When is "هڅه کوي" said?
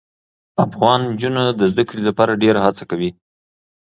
2.65-3.09